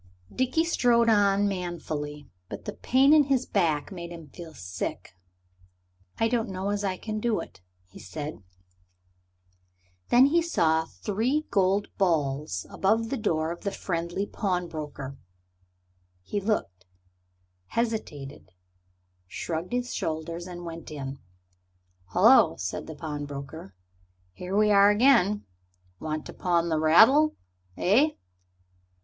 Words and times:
Dickie 0.33 0.65
strode 0.65 1.09
on 1.09 1.47
manfully, 1.47 2.27
but 2.49 2.65
the 2.65 2.73
pain 2.73 3.13
in 3.13 3.25
his 3.25 3.45
back 3.45 3.91
made 3.91 4.09
him 4.11 4.29
feel 4.29 4.55
sick. 4.55 5.15
"I 6.19 6.27
don't 6.27 6.49
know 6.49 6.69
as 6.71 6.83
I 6.83 6.97
can 6.97 7.19
do 7.19 7.39
it," 7.39 7.61
he 7.85 7.99
said. 7.99 8.41
Then 10.09 10.25
he 10.25 10.41
saw 10.41 10.85
the 10.85 10.87
three 10.87 11.45
gold 11.51 11.87
balls 11.99 12.65
above 12.71 13.09
the 13.11 13.15
door 13.17 13.51
of 13.51 13.61
the 13.61 13.69
friendly 13.69 14.25
pawnbroker. 14.25 15.19
He 16.23 16.41
looked, 16.41 16.87
hesitated, 17.67 18.53
shrugged 19.27 19.71
his 19.71 19.93
shoulders, 19.93 20.47
and 20.47 20.65
went 20.65 20.89
in. 20.89 21.19
"Hullo!" 22.05 22.55
said 22.57 22.87
the 22.87 22.95
pawnbroker, 22.95 23.75
"here 24.33 24.57
we 24.57 24.71
are 24.71 24.89
again. 24.89 25.45
Want 25.99 26.25
to 26.25 26.33
pawn 26.33 26.69
the 26.69 26.79
rattle, 26.79 27.35
eh?" 27.77 28.13